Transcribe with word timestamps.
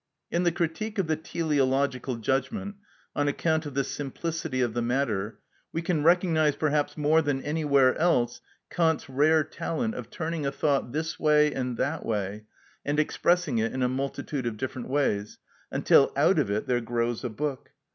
In 0.31 0.41
the 0.41 0.51
"Critique 0.51 0.97
of 0.97 1.05
the 1.05 1.15
Teleological 1.15 2.15
Judgment," 2.15 2.73
on 3.15 3.27
account 3.27 3.67
of 3.67 3.75
the 3.75 3.83
simplicity 3.83 4.59
of 4.59 4.73
the 4.73 4.81
matter, 4.81 5.37
we 5.71 5.83
can 5.83 6.01
recognise 6.03 6.55
perhaps 6.55 6.97
more 6.97 7.21
than 7.21 7.43
anywhere 7.43 7.95
else 7.95 8.41
Kant's 8.71 9.07
rare 9.07 9.43
talent 9.43 9.93
of 9.93 10.09
turning 10.09 10.43
a 10.43 10.51
thought 10.51 10.91
this 10.91 11.19
way 11.19 11.53
and 11.53 11.77
that 11.77 12.03
way, 12.03 12.45
and 12.83 12.99
expressing 12.99 13.59
it 13.59 13.73
in 13.73 13.83
a 13.83 13.87
multitude 13.89 14.47
of 14.47 14.57
different 14.57 14.89
ways, 14.89 15.37
until 15.69 16.11
out 16.15 16.39
of 16.39 16.49
it 16.49 16.65
there 16.65 16.81
grows 16.81 17.23
a 17.23 17.29
book. 17.29 17.69